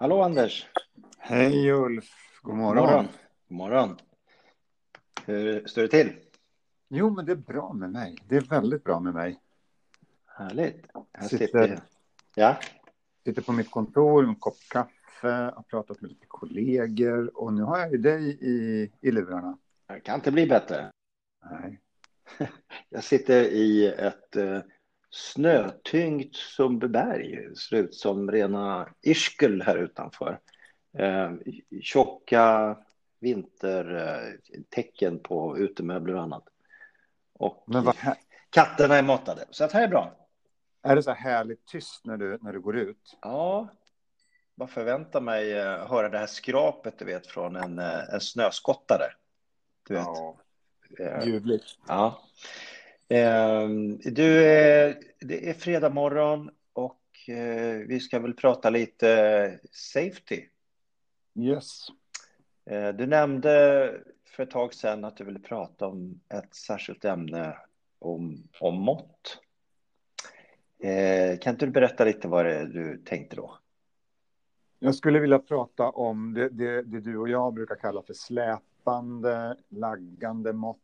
[0.00, 0.66] Hallå Anders!
[1.18, 2.10] Hej Ulf!
[2.42, 2.84] God morgon.
[2.86, 3.06] morgon.
[3.48, 3.96] God morgon.
[5.26, 6.12] Hur står det till?
[6.88, 8.16] Jo, men det är bra med mig.
[8.28, 9.40] Det är väldigt bra med mig.
[10.26, 10.86] Härligt.
[11.12, 11.80] Här Sitter- sitter jag.
[12.34, 12.56] Ja,
[13.24, 17.62] Sitter på mitt kontor med en kopp kaffe, har pratat med lite kollegor och nu
[17.62, 19.58] har jag ju dig i, i lurarna.
[19.88, 20.90] det kan inte bli bättre.
[21.50, 21.80] Nej.
[22.88, 24.58] Jag sitter i ett eh,
[25.10, 27.56] snötyngt Sundbyberg.
[27.56, 30.40] Ser ut som rena Ischgl här utanför.
[30.98, 31.32] Eh,
[31.82, 32.76] tjocka
[33.20, 36.44] vintertecken på utemöbler och annat.
[37.32, 37.96] Och Men vad,
[38.50, 40.16] katterna är matade, så att här är bra.
[40.82, 43.18] är det så här härligt tyst när du, när du går ut?
[43.22, 43.68] Ja,
[44.54, 49.06] man förväntar mig eh, höra det här skrapet du vet från en, eh, en snöskottare.
[49.88, 50.06] Du vet.
[50.98, 51.64] Eh, Ljuvligt.
[51.88, 52.22] Ja.
[53.10, 60.44] Ehm, Du, eh, det är fredag morgon och eh, vi ska väl prata lite safety.
[61.38, 61.86] Yes.
[62.70, 67.56] Eh, Du nämnde för ett tag sedan att du ville prata om ett särskilt ämne
[67.98, 69.38] om, om mått.
[70.78, 73.58] Eh, Kan inte du berätta lite vad det är du tänkte då?
[74.78, 79.56] Jag skulle vilja prata om det, det, det du och jag brukar kalla för släpande,
[79.68, 80.78] laggande mått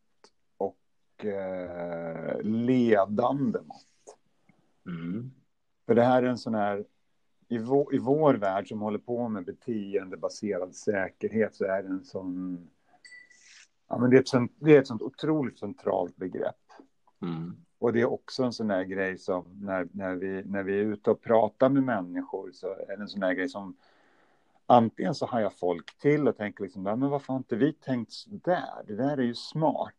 [1.25, 4.19] eh, ledande mått.
[4.86, 5.31] Mm.
[5.86, 6.84] För det här är en sån här,
[7.48, 12.05] i vår, i vår värld som håller på med beteendebaserad säkerhet så är det en
[12.05, 12.69] sån,
[13.89, 16.72] ja men det är ett sånt, det är ett sånt otroligt centralt begrepp.
[17.22, 17.56] Mm.
[17.78, 20.84] Och det är också en sån här grej som när, när, vi, när vi är
[20.84, 23.77] ute och pratar med människor så är det en sån här grej som
[24.67, 27.72] antingen så har jag folk till och tänker liksom, "Ja, men varför har inte vi
[27.72, 28.84] tänkt så där?
[28.87, 29.94] Det där är ju smart.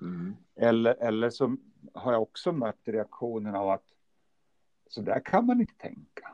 [0.00, 0.36] Mm.
[0.56, 1.56] Eller, eller så
[1.94, 3.84] har jag också mött reaktionen av att
[4.88, 6.32] så där kan man inte tänka.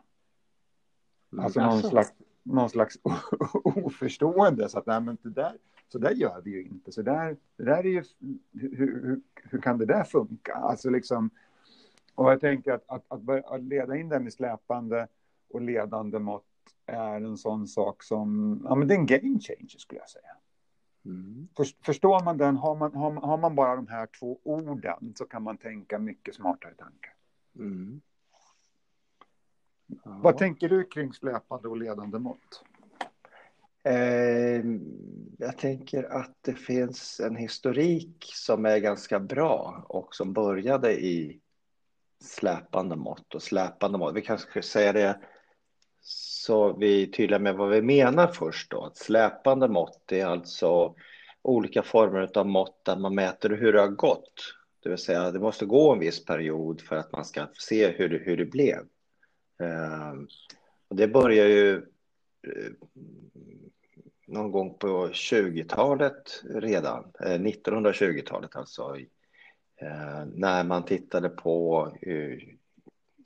[1.38, 1.88] Alltså någon Alltså.
[1.88, 2.98] slags, någon slags
[3.64, 4.68] oförstående.
[4.68, 6.92] Så att nej, men det där, så där gör vi ju inte.
[6.92, 8.04] Så där, det där är ju,
[8.52, 10.54] hur, hur, hur kan det där funka?
[10.54, 11.30] Alltså liksom,
[12.14, 15.08] och jag tänker att, att, att, att leda in det med släpande
[15.48, 16.44] och ledande mått
[16.86, 20.36] är en sån sak som, ja men det är en game changer skulle jag säga.
[21.06, 21.48] Mm.
[21.56, 25.14] För- Förstår man den, har man, har, man- har man bara de här två orden
[25.16, 27.14] så kan man tänka mycket smartare tankar.
[27.58, 28.00] Mm.
[29.86, 30.20] Ja.
[30.22, 32.64] Vad tänker du kring släpande och ledande mått?
[33.82, 34.64] Eh,
[35.38, 41.40] jag tänker att det finns en historik som är ganska bra och som började i
[42.24, 44.14] släpande mått och släpande mått.
[44.14, 45.20] Vi kanske ska säga det
[46.46, 48.84] så vi är tydliga med vad vi menar först då.
[48.84, 50.94] Att släpande mått är alltså
[51.42, 54.54] olika former av mått där man mäter hur det har gått.
[54.82, 58.08] Det vill säga det måste gå en viss period för att man ska se hur
[58.08, 58.78] det, hur det blev.
[59.60, 60.12] Eh,
[60.88, 61.74] och det börjar ju
[62.46, 62.72] eh,
[64.26, 68.96] någon gång på 20-talet redan, eh, 1920-talet alltså,
[69.80, 72.38] eh, när man tittade på eh,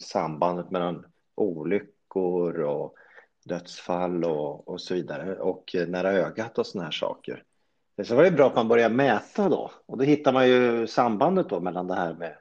[0.03, 2.97] sambandet mellan olyckor och
[3.45, 7.43] dödsfall och, och så vidare och nära ögat och såna här saker.
[8.05, 11.49] Så var det bra att man började mäta då och då hittar man ju sambandet
[11.49, 12.37] då mellan det här med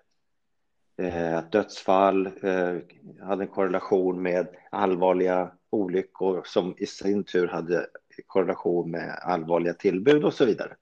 [0.98, 2.78] eh, att dödsfall eh,
[3.22, 7.88] hade en korrelation med allvarliga olyckor som i sin tur hade
[8.28, 10.76] korrelation med allvarliga tillbud och så vidare.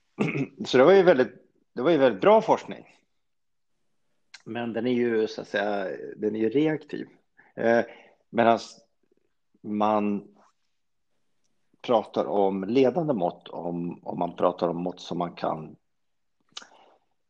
[0.66, 1.32] Så det var ju väldigt,
[1.72, 2.98] det var ju väldigt bra forskning.
[4.44, 7.06] Men den är ju så att säga, den är ju reaktiv.
[7.54, 7.84] Eh,
[8.34, 8.58] Medan
[9.62, 10.28] man
[11.82, 15.76] pratar om ledande mått, om, om man pratar om mått som man kan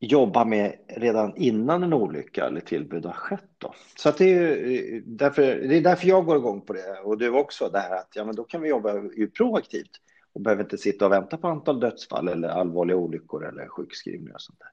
[0.00, 3.50] jobba med redan innan en olycka eller tillbud har skett.
[3.58, 3.74] Då.
[3.96, 7.00] Så att det, är ju, eh, därför, det är därför jag går igång på det
[7.04, 9.90] och du också, det här att ja, men då kan vi jobba ju proaktivt
[10.32, 14.40] och behöver inte sitta och vänta på antal dödsfall eller allvarliga olyckor eller sjukskrivningar och
[14.42, 14.68] sånt där.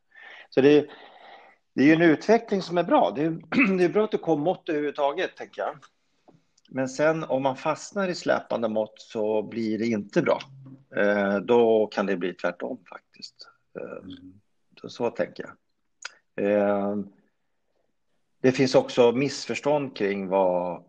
[0.50, 0.92] Så det, är-
[1.74, 3.12] det är ju en utveckling som är bra.
[3.16, 3.30] Det är,
[3.78, 5.76] det är bra att det kom mått överhuvudtaget, tänker jag.
[6.72, 10.40] Men sen om man fastnar i släpande mått så blir det inte bra.
[10.96, 13.50] Eh, då kan det bli tvärtom faktiskt.
[13.80, 14.10] Eh,
[14.82, 15.56] så, så tänker jag.
[16.46, 16.98] Eh,
[18.42, 20.84] det finns också missförstånd kring vad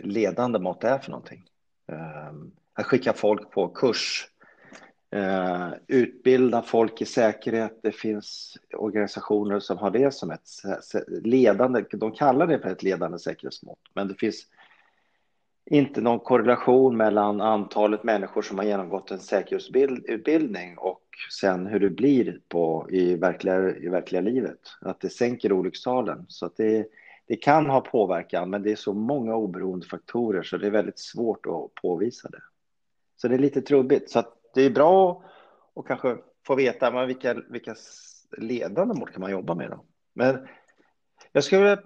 [0.00, 1.44] ledande mått är för någonting.
[1.92, 2.32] Eh,
[2.72, 4.28] att skicka folk på kurs,
[5.10, 7.78] eh, utbilda folk i säkerhet.
[7.82, 10.48] Det finns organisationer som har det som ett
[11.08, 14.46] ledande, de kallar det för ett ledande säkerhetsmått, men det finns
[15.70, 21.02] inte någon korrelation mellan antalet människor som har genomgått en säkerhetsutbildning och
[21.40, 24.58] sen hur det blir på, i, verkliga, i verkliga livet.
[24.80, 26.24] Att det sänker olyckstalen.
[26.28, 26.86] Så att det,
[27.26, 30.98] det kan ha påverkan, men det är så många oberoende faktorer så det är väldigt
[30.98, 32.42] svårt att påvisa det.
[33.16, 34.10] Så det är lite trubbigt.
[34.10, 34.22] Så
[34.54, 35.24] det är bra
[35.76, 36.16] att kanske
[36.46, 37.74] få veta men vilka, vilka
[38.38, 39.70] ledande mål kan man jobba med.
[39.70, 39.84] Då.
[40.14, 40.48] Men
[41.32, 41.78] jag skulle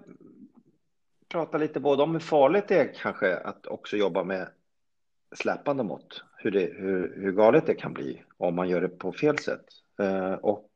[1.33, 4.47] prata lite både om hur farligt det är kanske att också jobba med
[5.35, 9.11] släpande mått, hur, det, hur, hur galet det kan bli om man gör det på
[9.11, 9.65] fel sätt
[9.99, 10.69] eh, och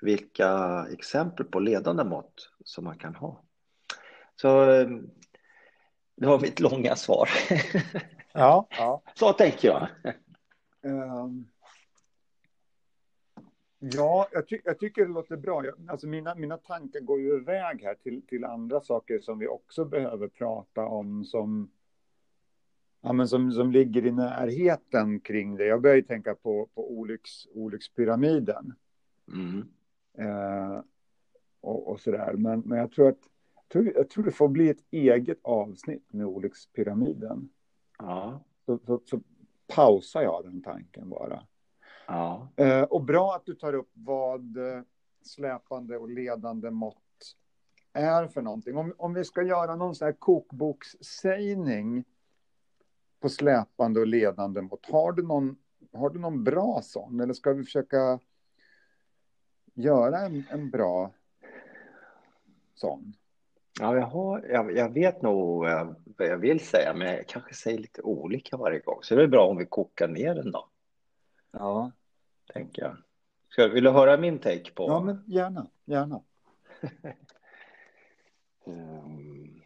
[0.00, 3.42] vilka exempel på ledande mått som man kan ha.
[4.36, 4.88] Så eh,
[6.16, 7.28] det var mitt långa svar.
[8.36, 9.02] Ja, ja.
[9.14, 9.88] Så tänker jag.
[10.82, 11.48] Um,
[13.92, 15.64] ja, jag, ty jag, tycker det låter bra.
[15.64, 19.48] Jag, alltså mina, mina tankar går ju iväg här till, till andra saker som vi
[19.48, 21.70] också behöver prata om som,
[23.00, 25.66] ja, men som, som ligger i närheten kring det.
[25.66, 28.74] Jag börjar ju tänka på, på olycks, olyckspyramiden.
[29.32, 29.68] Mm.
[30.18, 30.80] Eh,
[31.60, 32.32] och, och sådär.
[32.32, 33.28] Men, men jag tror att
[33.74, 37.48] tror, jag tror det får bli ett eget avsnitt med olyckspyramiden.
[37.98, 38.40] Ja.
[38.66, 39.20] Så, så, så
[39.66, 41.46] pausar jag den tanken bara.
[42.06, 42.48] Ja.
[42.56, 44.82] Eh, och bra att du tar upp vad eh,
[45.22, 46.96] släpande och ledande mått
[47.92, 48.76] är för någonting.
[48.76, 52.04] Om, om vi ska göra någon sån här kokbokssägning
[53.20, 55.56] på släpande och ledande mått, har du någon,
[55.92, 57.20] har du någon bra sån?
[57.20, 58.18] Eller ska vi försöka
[59.74, 61.10] göra en, en bra
[62.74, 63.14] sån?
[63.80, 65.64] Ja, jag, har, jag, jag vet nog
[66.16, 68.98] vad jag vill säga, men jag kanske säger lite olika varje gång.
[69.02, 70.68] Så det är bra om vi kokar ner den då.
[71.58, 71.90] Ja.
[72.52, 72.96] Tänker jag.
[73.48, 74.88] Ska, vill du höra min take på?
[74.88, 75.66] Ja, men gärna.
[75.84, 76.20] Gärna.
[78.64, 79.62] um,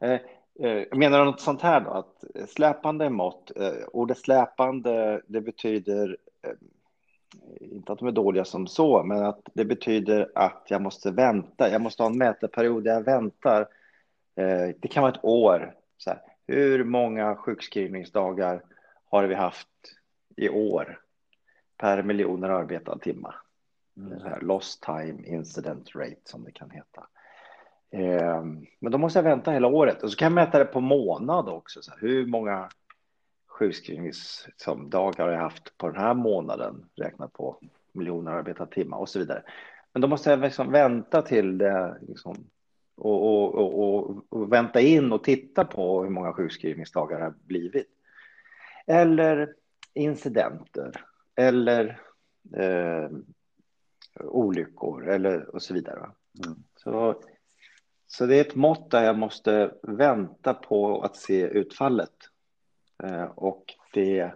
[0.00, 0.20] eh,
[0.58, 6.52] jag menar något sånt här då, att släpande mått, eh, ordet släpande, det betyder eh,
[7.60, 11.70] inte att de är dåliga som så, men att det betyder att jag måste vänta.
[11.70, 13.60] Jag måste ha en mätarperiod där jag väntar.
[14.36, 15.74] Eh, det kan vara ett år.
[15.96, 18.62] Så här, hur många sjukskrivningsdagar
[19.10, 19.68] har vi haft
[20.36, 21.00] i år
[21.78, 23.34] per miljoner arbetad timma?
[23.96, 24.20] Mm.
[24.20, 27.06] Här, lost time incident rate som det kan heta.
[27.90, 28.44] Eh,
[28.80, 31.48] men då måste jag vänta hela året och så kan jag mäta det på månad
[31.48, 31.82] också.
[31.82, 32.68] Så här, hur många
[33.46, 37.58] sjukskrivningsdagar har jag haft på den här månaden räknat på
[37.92, 39.42] miljoner arbetade timmar och så vidare.
[39.92, 42.36] Men då måste jag liksom vänta till det liksom,
[42.96, 47.88] och, och, och, och, vänta in och titta på hur många sjukskrivningsdagar det har blivit.
[48.86, 49.54] Eller
[49.96, 51.04] incidenter
[51.36, 52.00] eller
[52.56, 53.10] eh,
[54.14, 56.10] olyckor eller och så vidare.
[56.44, 56.58] Mm.
[56.76, 57.22] Så,
[58.06, 62.30] så det är ett mått där jag måste vänta på att se utfallet
[63.02, 64.32] Eh, och det,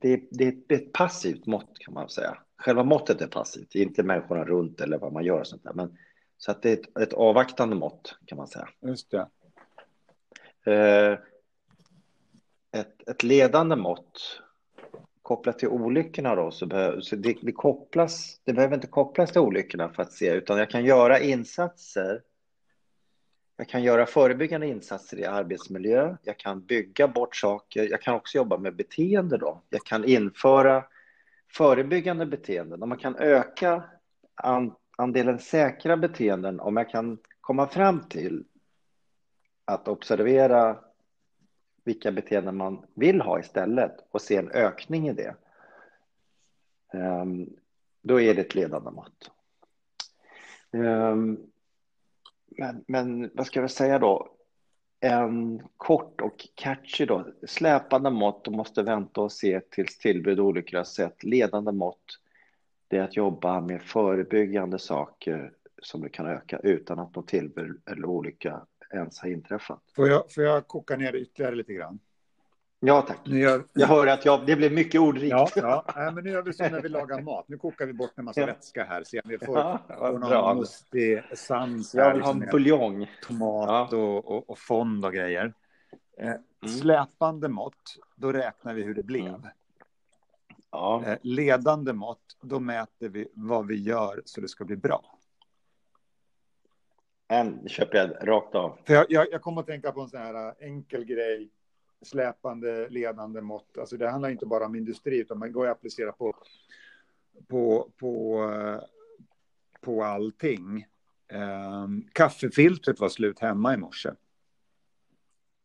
[0.00, 0.44] det, det
[0.74, 2.38] är ett passivt mått kan man säga.
[2.56, 5.72] Själva måttet är passivt, det inte människorna runt eller vad man gör och sånt där.
[5.72, 5.98] Men,
[6.38, 8.68] så att det är ett, ett avvaktande mått kan man säga.
[8.80, 9.28] Just det.
[12.74, 14.40] Ett, ett ledande mått
[15.22, 19.40] kopplat till olyckorna då, så, behöver, så det, det, kopplas, det behöver inte kopplas till
[19.40, 22.20] olyckorna för att se, utan jag kan göra insatser
[23.56, 26.16] jag kan göra förebyggande insatser i arbetsmiljö.
[26.22, 27.90] Jag kan bygga bort saker.
[27.90, 29.36] Jag kan också jobba med beteende.
[29.36, 29.62] Då.
[29.70, 30.84] Jag kan införa
[31.52, 32.82] förebyggande beteenden.
[32.82, 33.82] och man kan öka
[34.96, 38.44] andelen säkra beteenden, om jag kan komma fram till
[39.64, 40.78] att observera
[41.84, 45.34] vilka beteenden man vill ha istället och se en ökning i det.
[46.92, 47.50] Ehm,
[48.02, 49.30] då är det ett ledande mått.
[50.72, 51.38] Ehm,
[52.46, 54.30] men, men vad ska jag säga då?
[55.00, 60.46] En kort och catchy då, släpande mått och måste vänta och se tills tillbud och
[60.46, 61.24] olyckor har sett.
[61.24, 62.18] Ledande mått,
[62.88, 67.82] det är att jobba med förebyggande saker som du kan öka utan att nå tillbud
[67.86, 69.82] eller olycka ens har inträffat.
[69.96, 71.98] Får jag, får jag koka ner det ytterligare lite grann?
[72.80, 73.28] Ja, tack.
[73.28, 73.64] Gör...
[73.72, 75.30] Jag hör att jag, det blir mycket ordrikt.
[75.30, 75.84] Ja, ja.
[75.96, 77.44] Nej, men nu gör vi som när vi lagar mat.
[77.48, 78.46] Nu kokar vi bort en massa ja.
[78.46, 79.04] vätska här.
[79.24, 81.94] Om vi får, ja, får någon mustig essens.
[81.94, 83.10] Jag vill ha en liksom buljong.
[83.22, 83.98] Tomat ja.
[83.98, 85.54] och, och, och fond och grejer.
[86.18, 86.40] Eh, mm.
[86.80, 89.26] Släpande mått, då räknar vi hur det blev.
[89.26, 89.42] Mm.
[90.70, 91.02] Ja.
[91.06, 95.13] Eh, ledande mått, då mäter vi vad vi gör så det ska bli bra.
[97.28, 98.78] En köper jag rakt av.
[98.84, 101.50] För jag, jag, jag kommer att tänka på en sån här eh, enkel grej
[102.02, 103.78] släpande ledande mått.
[103.78, 106.34] Alltså det handlar inte bara om industri, utan man går att applicera på,
[107.48, 108.50] på, på,
[109.80, 110.86] på allting.
[111.32, 114.10] Um, kaffefiltret var slut hemma i morse.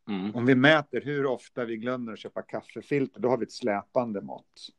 [0.09, 0.35] Mm.
[0.35, 4.21] Om vi mäter hur ofta vi glömmer att köpa kaffefilter, då har vi ett släpande
[4.21, 4.69] mått.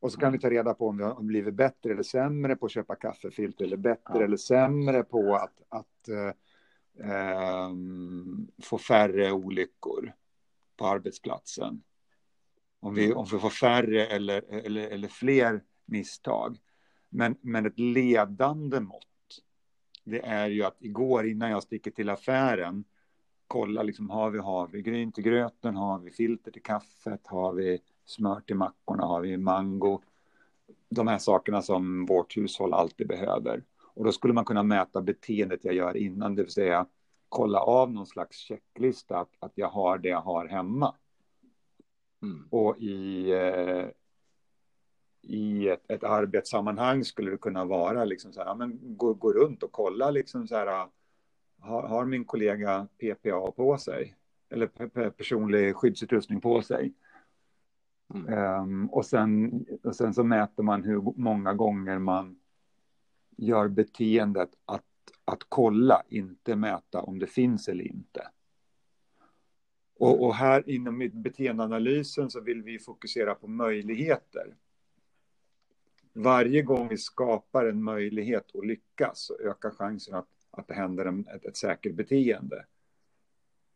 [0.00, 2.66] Och så kan vi ta reda på om vi har blivit bättre eller sämre på
[2.66, 7.70] att köpa kaffefilter eller bättre eller sämre på att, att eh, eh,
[8.62, 10.12] få färre olyckor
[10.76, 11.82] på arbetsplatsen.
[12.80, 16.58] Om vi, om vi får färre eller, eller, eller fler misstag.
[17.08, 19.04] Men, men ett ledande mått,
[20.04, 22.84] det är ju att igår innan jag sticker till affären,
[23.46, 28.40] kolla liksom, har vi havregryn till gröten, har vi filter till kaffet, har vi smör
[28.40, 30.00] till mackorna, har vi mango.
[30.88, 33.62] De här sakerna som vårt hushåll alltid behöver.
[33.94, 36.86] Och då skulle man kunna mäta beteendet jag gör innan, det vill säga
[37.28, 40.94] kolla av någon slags checklista att, att jag har det jag har hemma.
[42.22, 42.48] Mm.
[42.50, 43.86] Och i, eh,
[45.22, 49.32] i ett, ett arbetssammanhang skulle det kunna vara liksom så här, ja, men gå, gå
[49.32, 50.88] runt och kolla liksom så här,
[51.60, 54.14] har, har min kollega PPA på sig?
[54.50, 56.94] Eller pe- pe- personlig skyddsutrustning på sig?
[58.14, 58.28] Mm.
[58.28, 62.40] Ehm, och, sen, och sen så mäter man hur många gånger man
[63.36, 64.84] gör beteendet att,
[65.24, 68.28] att kolla, inte mäta om det finns eller inte.
[69.98, 74.56] Och, och här inom beteendeanalysen så vill vi fokusera på möjligheter.
[76.12, 81.04] Varje gång vi skapar en möjlighet att lyckas så ökar chansen att, att det händer
[81.04, 82.64] en, ett, ett säkert beteende.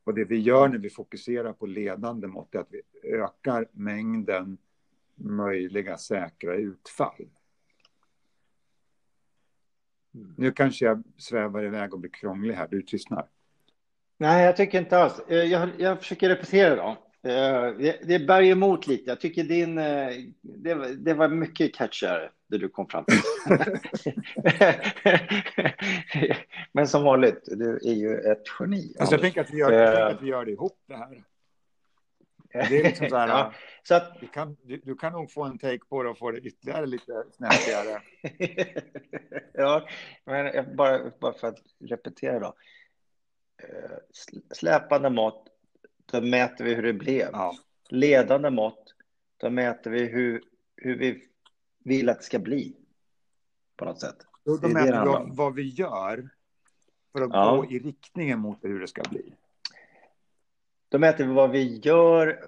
[0.04, 2.82] Och det vi gör när vi fokuserar på ledande mått är att vi
[3.12, 4.58] ökar mängden
[5.14, 7.28] möjliga säkra utfall.
[10.14, 10.34] Mm.
[10.38, 13.26] Nu kanske jag svävar iväg och blir krånglig här, du tystnar.
[14.18, 15.20] Nej, jag tycker inte alls.
[15.28, 16.88] Eh, Jag, jag försöker repetera då.
[17.30, 19.10] Eh, Det, det bär emot lite.
[19.10, 19.78] Jag tycker din...
[19.78, 20.08] eh,
[20.40, 23.18] Det, var- det var mycket catchigare, det du kom fram till.
[26.72, 28.94] Men som vanligt, du är ju ett geni.
[28.98, 30.06] Alltså jag tänker att vi gör, jag Eh.
[30.06, 31.24] att vi gör det ihop det här.
[32.52, 34.20] Det är liksom så här, Ja, så att...
[34.20, 36.86] du, kan, du, du kan nog få en take på det och få det ytterligare
[36.86, 38.02] lite snäppigare.
[39.54, 39.88] ja,
[40.24, 42.54] men bara, bara för att repetera då.
[43.62, 45.48] Eh, sl- Släpande mått,
[46.12, 47.28] då mäter vi hur det blev.
[47.32, 47.54] Ja.
[47.88, 48.94] Ledande mått,
[49.36, 50.42] då mäter vi hur,
[50.76, 51.24] hur vi
[51.84, 52.76] vill att det ska bli.
[53.76, 54.16] På något sätt.
[54.44, 56.28] Då, Det är det vad, vad vi gör
[57.12, 57.56] för att Ja.
[57.56, 59.34] gå i riktningen mot hur det ska bli.
[60.88, 62.44] Då mäter vi vad vi gör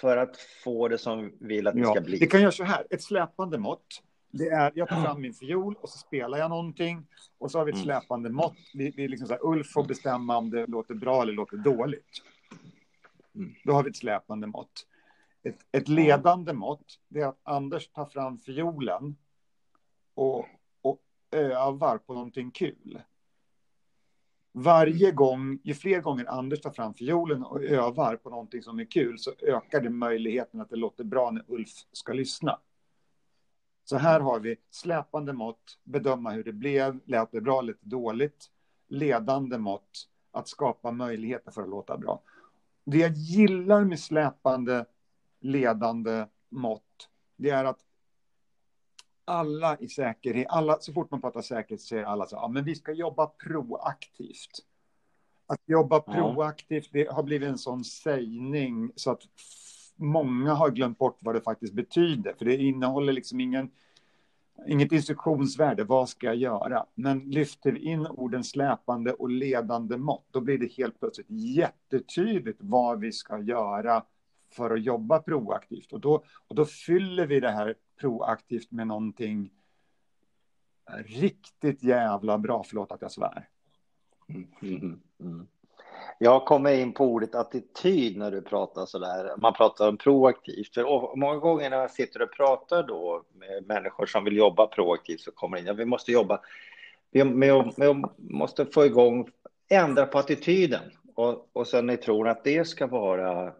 [0.00, 2.18] för att få det som vi vill att det Ja, ska bli.
[2.18, 4.02] vi kan göra så här, ett släpande mått.
[4.30, 7.06] Det är, jag tar fram min fiol och så spelar jag någonting.
[7.38, 7.84] Och så har vi ett Mm.
[7.84, 8.56] släpande mått.
[8.74, 12.22] Vi, vi liksom så här, Ulf får bestämma om det låter bra eller låter dåligt.
[13.34, 13.54] Mm.
[13.64, 14.86] Då har vi ett släpande mått.
[15.46, 19.16] Ett, ett ledande mått, det är att Anders tar fram fiolen
[20.14, 20.46] och,
[20.82, 23.02] och övar på någonting kul.
[24.52, 28.84] Varje gång, ju fler gånger Anders tar fram fiolen och övar på någonting som är
[28.84, 32.60] kul så ökar det möjligheten att det låter bra när Ulf ska lyssna.
[33.84, 38.50] Så här har vi släpande mått, bedöma hur det blev, lät det bra, lite dåligt.
[38.88, 42.22] Ledande mått, att skapa möjligheter för att låta bra.
[42.84, 44.86] Det jag gillar med släpande,
[45.46, 47.80] ledande mått, det är att
[49.24, 52.74] alla i säkerhet, alla, så fort man pratar säkerhet säger alla så ja, men vi
[52.74, 54.64] ska jobba proaktivt.
[55.46, 59.22] Att jobba proaktivt, det har blivit en sån sägning så att
[59.96, 62.34] många har glömt bort vad det faktiskt betyder.
[62.38, 63.70] För det innehåller liksom ingen,
[64.66, 66.86] inget instruktionsvärde, vad ska jag göra?
[66.94, 72.58] Men lyfter vi in orden släpande och ledande mått, då blir det helt plötsligt jättetydligt
[72.60, 74.02] vad vi ska göra
[74.50, 75.92] för att jobba proaktivt.
[75.92, 79.50] Och då, och då fyller vi det här proaktivt med någonting
[80.94, 82.64] riktigt jävla bra.
[82.66, 83.48] Förlåt att jag svär.
[84.28, 85.46] Mm, mm, mm.
[86.18, 89.36] Jag kommer in på ordet attityd när du pratar så där.
[89.36, 90.74] Man pratar om proaktivt.
[90.74, 95.20] För många gånger när jag sitter och pratar då med människor som vill jobba proaktivt
[95.20, 95.66] så kommer det in.
[95.66, 96.40] Ja, vi måste jobba.
[97.10, 99.30] Vi med, med, måste få igång,
[99.68, 100.82] ändra på attityden.
[101.14, 103.52] Och, och sen ni tror att det ska vara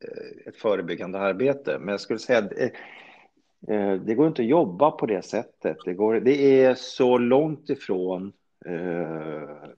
[0.00, 1.78] Eh, ett förebyggande arbete.
[1.78, 5.76] Men jag skulle säga att eh, eh, det går inte att jobba på det sättet.
[5.84, 8.32] Det, går, det är så långt ifrån
[8.66, 9.68] eh,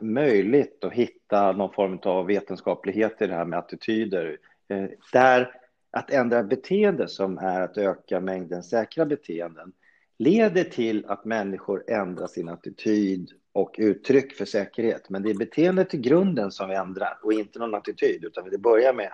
[0.00, 4.38] möjligt att hitta någon form av vetenskaplighet i det här med attityder.
[4.68, 5.54] Eh, där
[5.90, 9.72] att ändra beteende som är att öka mängden säkra beteenden
[10.18, 15.08] leder till att människor ändrar sin attityd och uttryck för säkerhet.
[15.10, 18.58] Men det är beteendet i grunden som vi ändrar och inte någon attityd, utan det
[18.58, 19.12] börjar med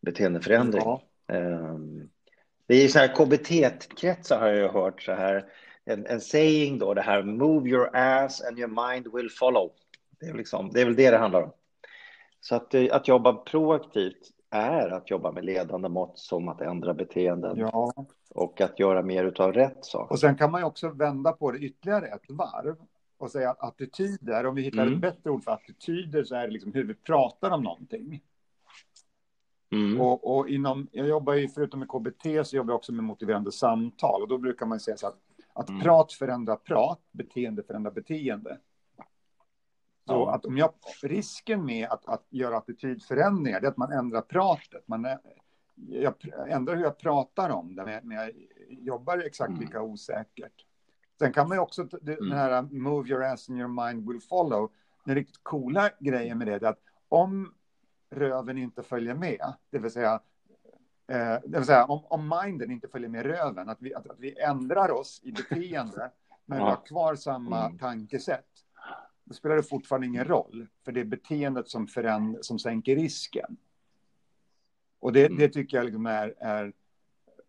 [0.00, 0.82] beteendeförändring.
[0.84, 1.02] Ja.
[1.28, 2.08] Ehm,
[2.66, 5.44] Det är så här KBT-kretsar har jag hört så här,
[5.84, 9.70] en, en saying då, det här move your ass and your mind will follow.
[10.20, 11.52] Det är, liksom, det är väl det det handlar om.
[12.40, 16.94] Så att, eh, att jobba proaktivt är att jobba med ledande mått som att ändra
[16.94, 17.92] beteenden Ja,
[18.30, 20.10] och att göra mer utav rätt sak.
[20.10, 22.76] och sen kan man ju också vända på det ytterligare ett varv
[23.18, 24.94] och säga att attityder, om vi hittar Mm.
[24.94, 28.22] ett bättre ord för attityder så är det liksom hur vi pratar om någonting.
[29.72, 30.00] Mm.
[30.00, 33.52] Och, och inom, jag jobbar ju, förutom med KBT, så jobbar jag också med motiverande
[33.52, 34.22] samtal.
[34.22, 35.18] Och då brukar man säga så att,
[35.52, 35.80] att Mm.
[35.82, 38.58] prat förändrar prat, beteende förändrar beteende.
[40.06, 40.34] Så Ja.
[40.34, 40.70] att om jag,
[41.02, 44.88] risken med att, att göra attitydförändringar, det är att man ändrar pratet.
[44.88, 45.18] Man är,
[45.74, 46.14] jag
[46.48, 48.30] ändrar hur jag pratar om det, men jag
[48.68, 49.60] jobbar exakt Mm.
[49.60, 50.66] lika osäkert.
[51.18, 52.30] Sen kan man ju också, den Mm.
[52.32, 54.72] här move your ass and your mind will follow,
[55.04, 57.54] den riktigt coola grejen med det är att om
[58.10, 60.20] röven inte följer med, det vill säga,
[61.06, 64.18] eh, det vill säga om, om minden inte följer med röven, att vi, att, att
[64.18, 66.10] vi ändrar oss i beteende,
[66.46, 66.64] men Ja.
[66.64, 67.78] har kvar samma Mm.
[67.78, 68.46] tankesätt,
[69.24, 73.56] då spelar det fortfarande ingen roll, för det är beteendet som, föränd- som sänker risken.
[75.00, 75.38] Och det, Mm.
[75.38, 76.72] det tycker jag liksom är, är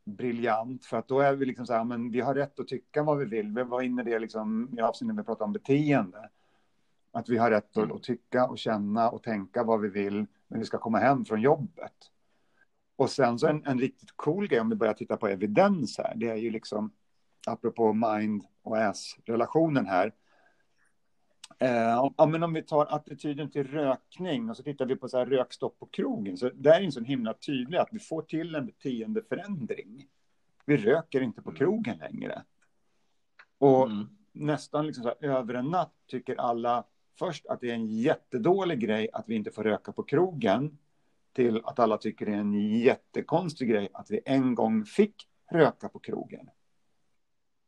[0.05, 3.03] briljant, för att då är vi liksom så här, men vi har rätt att tycka
[3.03, 3.51] vad vi vill.
[3.51, 6.29] Vi var inne i det liksom, i avsnittet när vi pratade om beteende.
[7.11, 7.95] Att vi har rätt att, Mm.
[7.95, 11.41] att tycka och känna och tänka vad vi vill när vi ska komma hem från
[11.41, 11.93] jobbet.
[12.95, 16.13] Och sen så en, en riktigt cool grej om vi börjar titta på evidens här,
[16.15, 16.91] det är ju liksom,
[17.47, 20.13] apropå mind och ass-relationen här.
[21.59, 25.17] Eh, ja, men om vi tar attityden till rökning och så tittar vi på så
[25.17, 28.55] här rökstopp på krogen, så där är en så himla tydlig att vi får till
[28.55, 30.07] en beteendeförändring.
[30.65, 32.43] Vi röker inte på krogen längre.
[33.57, 34.07] Och Mm.
[34.31, 36.83] nästan liksom så här, över en natt tycker alla
[37.19, 40.77] först att det är en jättedålig grej att vi inte får röka på krogen
[41.33, 45.15] till att alla tycker det är en jättekonstig grej att vi en gång fick
[45.51, 46.49] röka på krogen.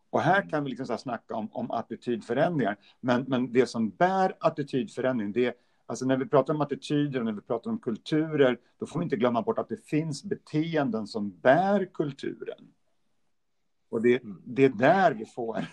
[0.09, 2.77] Och här kan vi liksom så snacka om, om attitydförändringar.
[2.99, 5.53] Men, men det som bär attitydförändring, det är,
[5.85, 9.03] alltså när vi pratar om attityder och när vi pratar om kulturer, då får vi
[9.03, 12.67] inte glömma bort att det finns beteenden som bär kulturen.
[13.89, 14.41] Och det, Mm.
[14.45, 15.65] det är där vi får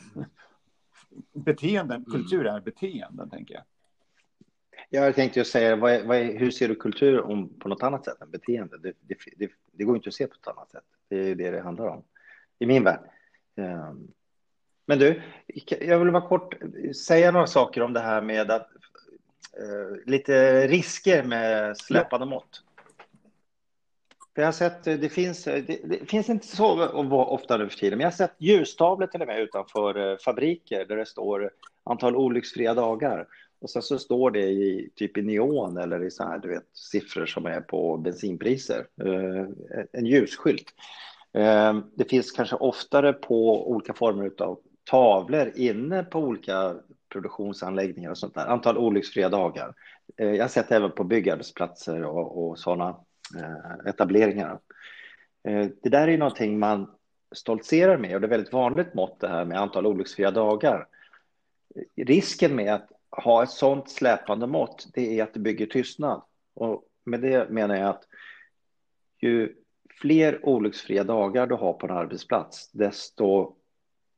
[1.33, 2.11] beteenden, Mm.
[2.13, 3.65] kultur är beteenden, tänker jag.
[4.91, 7.83] Jag tänkte ju säga, vad är, vad är, hur ser du kultur om på något
[7.83, 8.79] annat sätt än beteende?
[8.79, 10.85] Det, det, det, går inte att se på ett annat sätt.
[11.09, 12.03] Det är det det handlar om,
[12.59, 13.01] i min värld.
[13.57, 14.09] Ehm,
[14.87, 15.23] men du,
[15.81, 16.55] jag vill bara kort
[17.07, 18.69] säga några saker om det här med att
[19.59, 22.63] eh, lite risker med släpande mått.
[24.35, 27.69] För jag har sett, eh, det finns, eh, det, det finns inte så ofta nu
[27.69, 31.07] för tiden, men jag har sett ljustavlor till och med utanför eh, fabriker där det
[31.07, 31.51] står
[31.85, 33.27] antal olycksfria dagar.
[33.61, 36.69] Och sen så står det i typ i neon eller i så här, du vet,
[36.73, 38.87] siffror som är på bensinpriser.
[39.05, 39.47] Eh,
[39.93, 40.75] en ljusskylt.
[41.33, 46.77] Eh, det finns kanske oftare på olika former av tavlor inne på olika
[47.13, 48.47] produktionsanläggningar och sånt där.
[48.47, 49.75] Antal olycksfria dagar.
[50.17, 52.97] Eh, jag har sett även på byggarbetsplatser och, och sådana
[53.39, 54.59] eh, etableringar.
[55.49, 56.91] Eh, det där är någonting man
[57.35, 60.87] stoltserar med och det är väldigt vanligt mått det här med antal olycksfria dagar.
[61.97, 66.23] Risken med att ha ett sådant släpande mått, det är att det bygger tystnad.
[66.55, 68.05] Och med det menar jag att
[69.21, 69.55] ju
[70.01, 73.57] fler olycksfria dagar du har på en arbetsplats, desto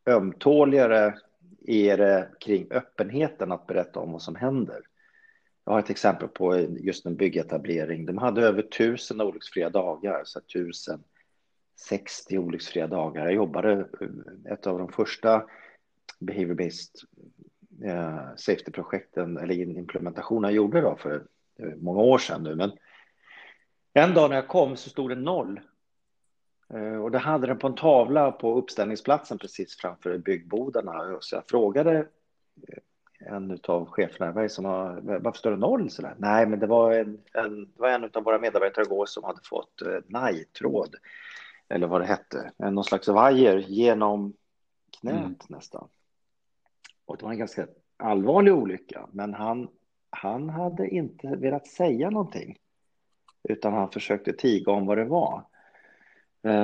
[0.06, 1.14] ömtåligare
[1.66, 4.80] är det kring öppenheten att berätta om vad som händer.
[5.64, 8.06] Jag har ett exempel på just en byggetablering.
[8.06, 11.02] De hade över tusen olycksfria dagar, så tusen
[11.80, 13.24] 60 olycksfria dagar.
[13.24, 15.44] Jag jobbade eh, ett av de första
[16.18, 17.04] behavior-based
[17.84, 21.24] eh, safety-projekten eller implementationen jag gjorde då för
[21.58, 22.54] eh, många år sedan nu.
[22.54, 22.72] Men
[23.94, 25.60] en dag när jag kom så stod det noll.
[26.74, 31.18] Eh, och det hade den på en tavla på uppställningsplatsen precis framför byggbodarna.
[31.20, 32.06] Så jag frågade
[33.18, 35.90] en av cheferna, vad som har, varför står det noll?
[35.90, 36.14] Så där?
[36.18, 39.40] Nej, men det var en, en, det var en av våra medarbetare igår som hade
[39.42, 40.94] fått eh, najtråd,
[41.68, 44.34] eller vad det hette, någon slags vajer genom
[45.00, 45.36] knät mm.
[45.48, 45.88] nästan.
[47.06, 49.68] Och det var en ganska allvarlig olycka, men han,
[50.10, 52.58] han hade inte velat säga någonting,
[53.48, 55.44] utan han försökte tiga om vad det var.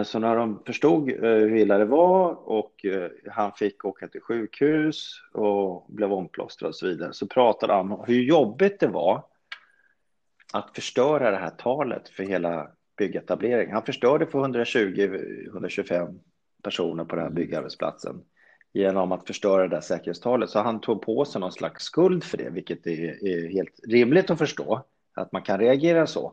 [0.05, 2.87] Så när de förstod hur illa det var och
[3.31, 8.05] han fick åka till sjukhus och blev omplåstrad och så vidare så pratade han om
[8.07, 9.25] hur jobbigt det var
[10.53, 13.75] att förstöra det här talet för hela byggetableringen.
[13.75, 16.19] Han förstörde för 120-125
[16.63, 18.23] personer på den här byggarbetsplatsen
[18.73, 20.51] genom att förstöra det där säkerhetstalet.
[20.51, 24.31] Så han tog på sig någon slags skuld för det, vilket är, är helt rimligt
[24.31, 24.83] att förstå,
[25.15, 26.33] att man kan reagera så.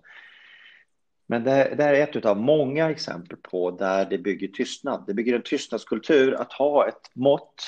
[1.32, 5.04] Men det, det är ett av många exempel på där det bygger tystnad.
[5.08, 7.64] Det bygger en tystnadskultur att ha ett mått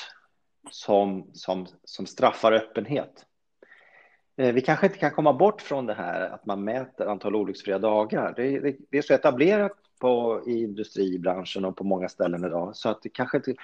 [0.72, 3.26] som, som, som straffar öppenhet.
[4.38, 7.80] Eh, vi kanske inte kan komma bort från det här att man mäter antal olycksfria
[7.80, 8.34] dagar.
[8.36, 12.90] Det, det, det är så etablerat på, i industribranschen och på många ställen idag så
[12.90, 13.56] att det kanske inte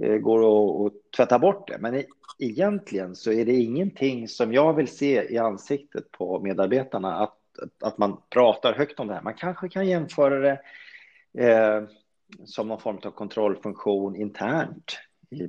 [0.00, 1.78] eh, går att, att tvätta bort det.
[1.80, 2.02] Men
[2.38, 7.38] egentligen så är det ingenting som jag vill se i ansiktet på medarbetarna att,
[7.80, 9.22] att man pratar högt om det här.
[9.22, 10.60] Man kanske kan jämföra det
[11.46, 11.82] eh,
[12.44, 14.98] som någon form av kontrollfunktion internt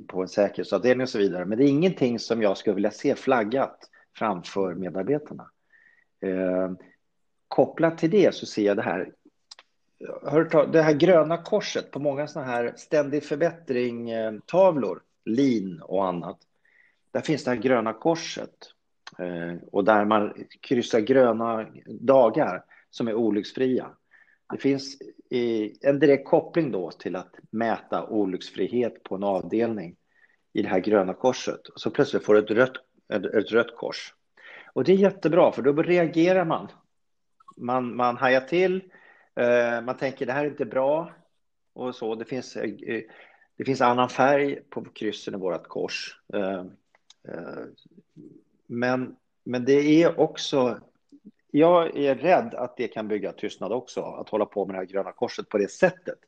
[0.06, 1.44] på en säkerhetsavdelning och så vidare.
[1.44, 5.50] Men det är ingenting som jag skulle vilja se flaggat framför medarbetarna.
[6.20, 6.72] Eh,
[7.48, 9.12] kopplat till det så ser jag det här,
[10.22, 16.38] hör, det här gröna korset på många sådana här ständig förbättring-tavlor, eh, lin och annat.
[17.10, 18.74] Där finns det här gröna korset
[19.18, 23.90] Eh, och där man kryssar gröna dagar som är olycksfria.
[24.52, 24.98] Det finns
[25.80, 29.96] en direkt koppling då till att mäta olycksfrihet på en avdelning
[30.52, 31.68] i det här gröna korset.
[31.68, 32.76] Och så plötsligt får du ett rött,
[33.12, 34.14] ett, ett rött kors.
[34.72, 36.68] Och det är jättebra, för då reagerar man.
[37.56, 38.82] Man, man hajar till,
[39.34, 41.12] eh, man tänker det här är inte bra
[41.72, 42.14] och så.
[42.14, 43.00] Det finns, eh,
[43.56, 46.20] det finns annan färg på kryssen i vårt kors.
[46.34, 46.64] Eh,
[47.28, 47.64] eh,
[48.68, 50.80] Eh, men, men det är också
[51.50, 54.84] jag är rädd att det kan bygga tystnad också, att hålla på med det här
[54.84, 56.18] gröna korset på det sättet.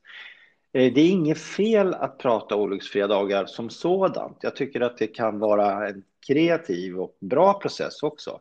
[0.72, 4.38] Eh, det är inget fel att prata olycksfria dagar som sådant.
[4.40, 8.40] Jag tycker att det kan vara en kreativ och bra process också.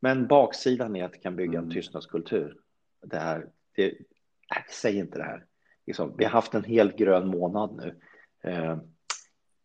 [0.00, 1.74] Men baksidan är att det kan bygga en mm.
[1.74, 2.56] tystnadskultur.
[3.02, 3.84] Det här, det,
[4.54, 5.44] nej, säg inte det här.
[5.86, 7.94] Liksom, vi har haft en helt grön månad nu.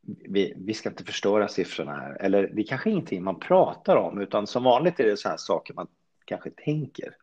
[0.07, 2.17] Vi, vi, ska inte förstöra siffrorna här.
[2.21, 5.37] Eller det är kanske ingenting man pratar om, utan som vanligt är det så här
[5.37, 5.87] saker man
[6.25, 7.15] kanske tänker.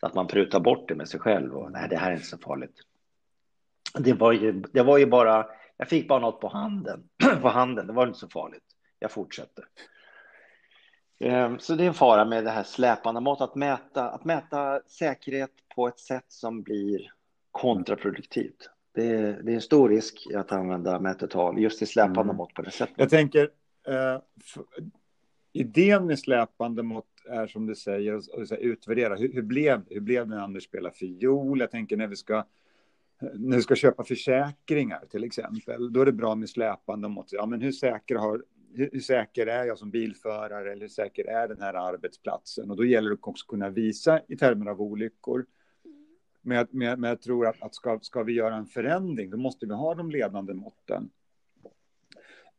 [0.00, 2.26] Så att man prutar bort det med sig själv och nej, det här är inte
[2.26, 2.76] så farligt.
[3.98, 7.08] Det var ju, det var ju bara, jag fick bara något på handen,
[7.42, 8.64] på handen, det var inte så farligt.
[8.98, 9.64] Jag fortsätter.
[11.20, 14.80] Ehm, så det är en fara med det här släpande mått, att mäta, att mäta
[14.86, 17.12] säkerhet på ett sätt som blir
[17.50, 18.70] kontraproduktivt.
[18.94, 22.36] Det är, det är en stor risk att använda mätetal just i släpande mm.
[22.36, 22.94] mått på det sättet.
[22.98, 23.50] Jag tänker,
[23.88, 24.20] eh,
[25.52, 29.16] idén med släpande mått är som du säger, och, och, utvärdera.
[29.16, 31.60] Hur, hur, blev, hur blev det när Anders spelade fiol?
[31.60, 32.44] Jag tänker när vi ska
[33.34, 37.28] när vi ska köpa försäkringar till exempel, då är det bra med släpande mått.
[37.32, 38.42] Ja, men hur säker, har,
[38.74, 42.70] hur, hur, säker är jag som bilförare eller hur säker är den här arbetsplatsen?
[42.70, 45.46] Och då gäller det också att kunna visa i termer av olyckor.
[46.42, 49.66] Men, men, men jag tror att, att ska, ska vi göra en förändring, då måste
[49.66, 51.10] vi ha de ledande måtten.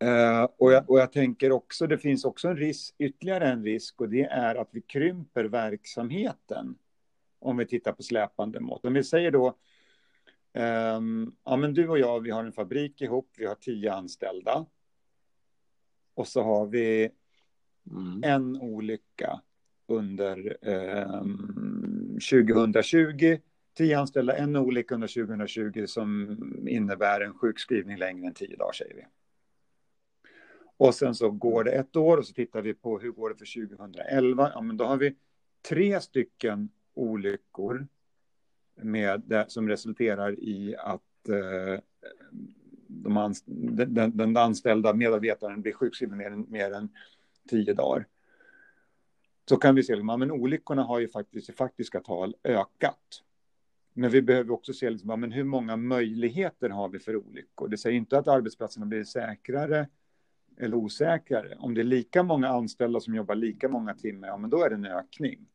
[0.04, 4.02] Uh, och, jag, och jag tänker också, det finns också en risk, ytterligare en risk,
[4.02, 6.76] och det är att vi krymper verksamheten.
[7.40, 8.86] Om vi tittar på släpande mått.
[8.86, 9.48] Om vi säger då,
[10.98, 14.66] um, ja men du och jag, vi har en fabrik ihop, vi har tio anställda.
[16.14, 17.10] Och så har vi
[17.92, 18.24] mm.
[18.24, 19.42] en olycka
[19.88, 23.38] under um, 2020,
[23.74, 28.96] tio anställda, en olycka under 2020 som innebär en sjukskrivning längre än tio dagar, säger
[28.96, 29.06] vi.
[30.78, 33.36] Och sen så går det ett år och så tittar vi på hur går det
[33.36, 34.52] för 2011.
[34.56, 35.16] Ja, men då har vi
[35.70, 37.88] tre stycken olyckor
[38.76, 41.80] med det, som resulterar i att eh,
[42.88, 46.90] de anst den, den, anställda medarbetaren blir sjukskriven mer än, mer än
[47.50, 48.08] tio dagar.
[49.50, 53.24] Så kan vi se, att men olyckorna har ju faktiskt i faktiska tal ökat.
[53.94, 57.68] Men vi behöver också se liksom, men hur många möjligheter har vi för olyckor.
[57.68, 59.88] Det säger inte att arbetsplatserna blir säkrare
[60.58, 61.56] eller osäkrare.
[61.60, 64.70] Om det är lika många anställda som jobbar lika många timmar, ja men då är
[64.70, 65.48] det en ökning.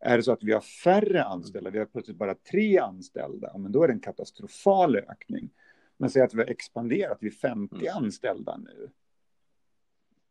[0.00, 3.58] Är det så att vi har färre anställda, vi har plötsligt bara tre anställda, ja
[3.58, 5.50] men då är det en katastrofal ökning.
[5.96, 7.96] Men säg att vi har expanderat, vi är 50 mm.
[7.96, 8.90] anställda nu.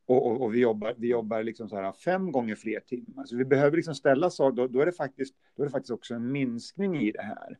[0.05, 3.25] Och, och, och, vi jobbar, vi jobbar liksom så här fem gånger fler timmar.
[3.25, 5.91] Så vi behöver liksom ställa saker, då, då, är det faktiskt, då är det faktiskt
[5.91, 7.57] också en minskning i det här.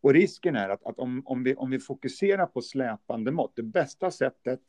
[0.00, 3.62] Och risken är att, att om, om, vi, om vi fokuserar på släpande mått, det
[3.62, 4.60] bästa sättet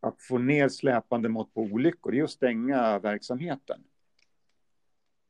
[0.00, 3.80] att få ner släpande mått på olyckor är att stänga verksamheten.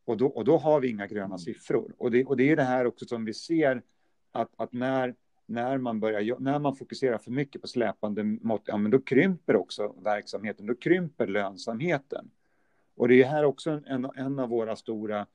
[0.04, 1.94] Och då, och då har vi inga gröna siffror.
[1.98, 3.82] Och det, och det är det här också som vi ser
[4.32, 5.14] att, att när,
[5.46, 9.56] när, man börjar, när man fokuserar för mycket på släpande mått, ja, men då krymper
[9.56, 12.30] också verksamheten, då krymper lönsamheten.
[12.94, 15.26] Och det är här också en, en av våra stora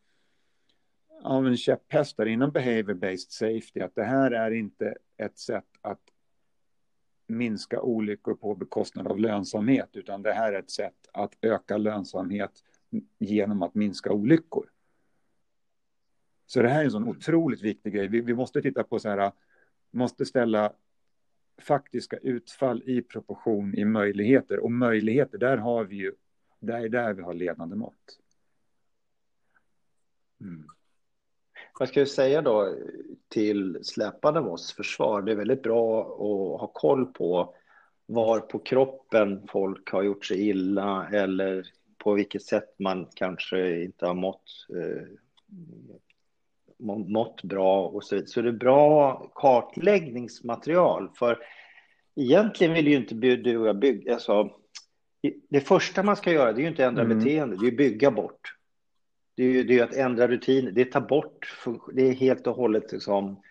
[1.24, 6.02] ja, men käpphästar inom behavior-based safety att det här är inte ett sätt att
[7.28, 12.64] minska olyckor på bekostnad av lönsamhet, utan det här är ett sätt att öka lönsamhet
[13.20, 14.70] genom att minska olyckor.
[16.46, 18.08] Så det här är en sån otroligt viktig grej.
[18.08, 19.32] Vi, vi måste titta på så här,
[19.92, 20.74] måste ställa
[21.62, 26.14] faktiska utfall i proportion i möjligheter och möjligheter, där har vi ju
[26.60, 28.20] Det är där vi har ledande mått.
[30.42, 30.68] Mm.
[31.80, 32.76] Vad ska vi säga då
[33.28, 35.22] till släpande måtts försvar?
[35.22, 37.56] Det är väldigt bra att ha koll på
[38.06, 44.06] var på kroppen folk har gjort sig illa eller på vilket sätt man kanske inte
[44.06, 45.08] har mått, eh,
[46.80, 48.28] mått bra och så vidare.
[48.28, 51.10] Så det är bra kartläggningsmaterial.
[51.16, 51.38] För
[52.16, 54.14] egentligen vill ju inte du och jag bygga...
[54.14, 54.50] Alltså,
[55.50, 57.20] det första man ska göra det är ju inte ändra mm.
[57.20, 58.54] beteende, det är bygga bort.
[59.36, 61.54] Det är det är att ändra rutiner, det är ta bort,
[61.94, 63.42] det är helt och hållet liksom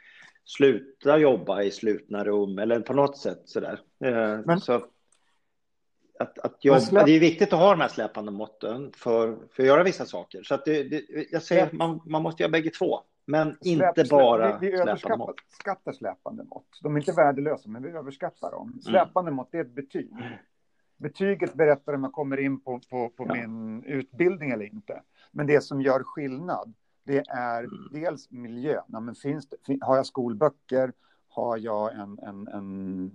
[0.45, 3.81] sluta jobba i slutna rum eller på något sätt sådär.
[4.05, 4.73] Eh, Men, så
[6.19, 7.05] att, att jobba.
[7.05, 10.43] Det är viktigt att ha de här släpande måtten för, för att göra vissa saker.
[10.43, 13.01] Så att det, det, jag säger att man, man måste göra bägge två.
[13.27, 16.69] Men inte bara vi, vi överskattar släpande mått.
[16.83, 18.69] De är inte värdelösa, men vi överskattar dem.
[18.69, 18.81] Mm.
[18.81, 19.35] Släpande mm.
[19.35, 20.12] mått är ett betyg.
[20.97, 23.35] Betyget berättar om jag kommer in på, på, på ja.
[23.35, 25.03] min utbildning eller inte.
[25.33, 27.89] Men det som gör skillnad, det är mm.
[27.93, 28.85] dels miljön.
[28.87, 30.93] Ja, men finns det, har jag skolböcker?
[31.29, 33.11] Har jag en, en, en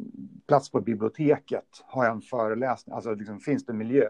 [0.47, 1.83] plats på biblioteket?
[1.85, 2.95] Har jag en föreläsning?
[2.95, 4.09] Alltså, liksom, finns det miljö?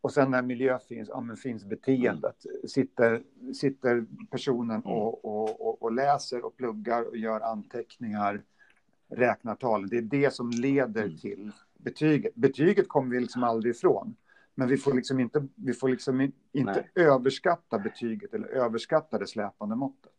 [0.00, 2.46] Och sen när miljö finns, ja, men finns beteendet.
[2.68, 3.22] Sitter,
[3.54, 4.92] sitter personen mm.
[4.92, 8.42] och, och, och, och, läser och pluggar och gör anteckningar,
[9.08, 9.88] räknar talen.
[9.88, 11.16] Det är det som leder mm.
[11.16, 12.34] till betyget.
[12.34, 14.16] Betyget kommer vi liksom aldrig ifrån.
[14.54, 19.76] Men vi får liksom inte, vi får liksom inte överskatta betyget eller överskatta det släpande
[19.76, 20.12] måttet.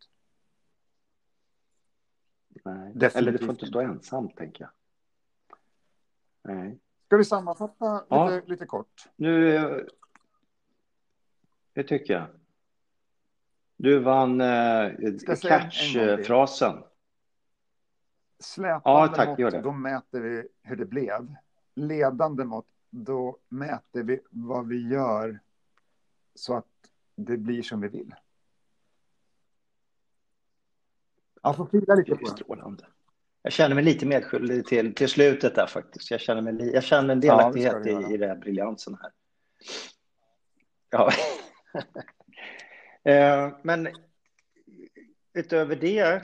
[2.66, 3.10] Nej.
[3.14, 4.72] Eller det får inte stå ensamt, tänker jag.
[6.56, 6.80] Nej.
[7.12, 8.30] Ska vi sammanfatta ja.
[8.30, 9.10] lite, lite kort?
[9.16, 9.88] Nu,
[11.74, 12.28] det tycker jag.
[13.78, 14.92] Du vann eh,
[15.42, 16.84] catch-frasen.
[18.40, 21.36] Släpande ja, tack, mått, då mäter vi hur det blev.
[21.76, 25.40] Ledande mått, då mäter vi vad vi gör
[26.36, 28.16] så att det blir som vi vill.
[31.42, 32.86] Jag får fila lite på Strålande.
[33.44, 36.12] Jag känner mig lite medskyldig till, till slutet där faktiskt.
[36.12, 39.12] Jag känner, mig, jag känner en delaktighet ja, i, i den här briljansen här.
[40.90, 41.12] Ja.
[43.04, 43.88] Eh, men
[45.34, 46.22] utöver det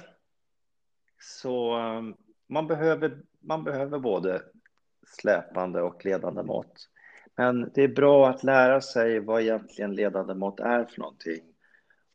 [1.20, 1.78] så
[2.50, 4.42] man behöver, man behöver både
[5.08, 6.90] släpande och ledande mått.
[7.36, 11.44] Men det är bra att lära sig vad egentligen ledande mått är för någonting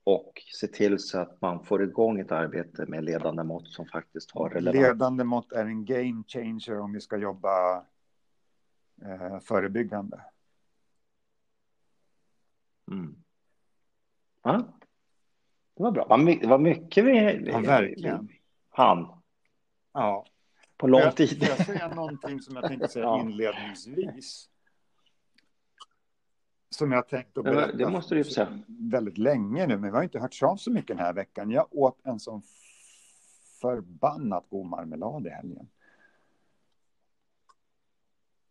[0.05, 4.31] och se till så att man får igång ett arbete med ledande mått som faktiskt
[4.31, 4.83] har relevans.
[4.83, 7.77] Ledande mått är en game changer om vi ska jobba
[9.03, 10.21] eh, förebyggande.
[12.91, 13.17] Mm.
[14.43, 14.79] Ja,
[15.77, 16.17] det var bra.
[16.41, 18.29] Det var mycket vi, ja, verkligen.
[18.71, 19.23] han.
[19.93, 20.27] Ja.
[20.77, 21.43] På lång jag, tid.
[21.43, 23.21] Jag säga någonting som jag tänkte säga ja.
[23.21, 24.49] inledningsvis
[26.75, 28.59] som jag tänkt att berätta det måste du säga.
[28.67, 31.51] väldigt länge nu, men vi har inte hört av så mycket den här veckan.
[31.51, 32.43] Jag åt en sån
[33.61, 35.69] förbannat god marmelad i helgen.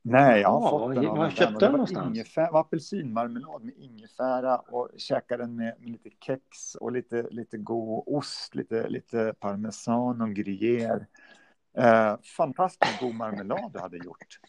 [0.04, 2.08] Nej, jag har ja, fått den av Var köpte den någonstans?
[2.08, 8.04] Ingefär, apelsinmarmelad med ingefära och käkade den med, med, lite kex och lite, lite god
[8.06, 11.06] ost, lite, lite parmesan och gruyère.
[11.78, 14.40] Eh, fantastiskt god marmelad du hade gjort.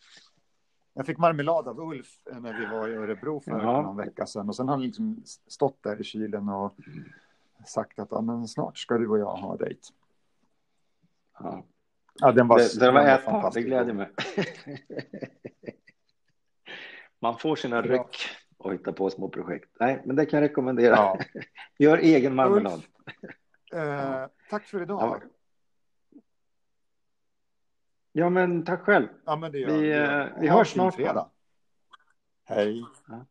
[0.94, 3.82] Jag fick marmelad av Ulf när vi var i Örebro för ja.
[3.82, 4.48] någon vecka sedan.
[4.48, 6.76] Och sen har han liksom stått där i kylen och
[7.66, 9.80] sagt att ja, men snart ska du och jag ha dejt.
[11.38, 11.64] Ja.
[12.20, 14.10] ja, den var, det, den var, ätbar, det gläder mig.
[17.20, 19.70] Man får sina ryck och hitta på små projekt.
[19.80, 20.94] Nej, men det kan jag rekommendera.
[20.94, 21.18] Ja.
[21.78, 22.72] Gör egen marmelad.
[22.72, 25.22] Ulf, eh, tack för idag.
[28.12, 28.30] Ja.
[28.30, 29.06] Men tack själv.
[29.24, 29.92] Ja, men det gör vi.
[29.92, 30.94] Eh, vi, vi hörs snart.
[30.94, 31.28] Fredag.
[32.44, 32.84] Hej.
[33.08, 33.26] Ja.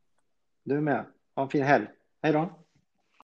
[0.64, 1.06] Du med.
[1.36, 1.88] Ha en fin helg.
[2.22, 2.50] Hej då.